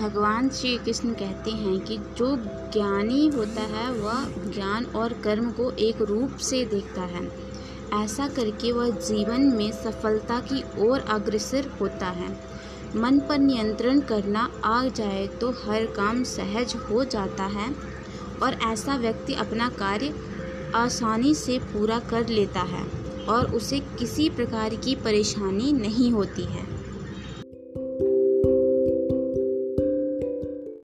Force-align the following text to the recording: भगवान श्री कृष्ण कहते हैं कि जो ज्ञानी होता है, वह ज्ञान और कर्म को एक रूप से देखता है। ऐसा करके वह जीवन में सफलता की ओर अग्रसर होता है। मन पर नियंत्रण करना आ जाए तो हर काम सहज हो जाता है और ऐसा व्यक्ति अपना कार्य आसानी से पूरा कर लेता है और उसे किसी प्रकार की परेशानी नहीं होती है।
भगवान 0.00 0.48
श्री 0.48 0.76
कृष्ण 0.78 1.12
कहते 1.12 1.50
हैं 1.50 1.78
कि 1.80 1.96
जो 2.18 2.36
ज्ञानी 2.72 3.26
होता 3.28 3.62
है, 3.62 3.90
वह 3.92 4.24
ज्ञान 4.52 4.84
और 4.96 5.12
कर्म 5.12 5.50
को 5.50 5.70
एक 5.78 6.02
रूप 6.02 6.36
से 6.36 6.64
देखता 6.64 7.02
है। 7.02 7.22
ऐसा 7.94 8.28
करके 8.28 8.72
वह 8.72 8.90
जीवन 9.00 9.40
में 9.40 9.70
सफलता 9.72 10.38
की 10.40 10.62
ओर 10.88 11.00
अग्रसर 11.00 11.70
होता 11.80 12.06
है। 12.06 12.28
मन 12.96 13.18
पर 13.18 13.38
नियंत्रण 13.38 14.00
करना 14.00 14.50
आ 14.64 14.84
जाए 14.88 15.26
तो 15.26 15.50
हर 15.50 15.86
काम 15.86 16.22
सहज 16.24 16.74
हो 16.90 17.04
जाता 17.04 17.44
है 17.44 17.70
और 18.42 18.58
ऐसा 18.62 18.96
व्यक्ति 18.96 19.34
अपना 19.34 19.68
कार्य 19.68 20.14
आसानी 20.74 21.34
से 21.34 21.58
पूरा 21.58 21.98
कर 21.98 22.28
लेता 22.28 22.60
है 22.60 22.84
और 23.28 23.54
उसे 23.54 23.80
किसी 23.98 24.28
प्रकार 24.30 24.74
की 24.74 24.94
परेशानी 24.94 25.72
नहीं 25.72 26.10
होती 26.10 26.42
है। 26.42 26.83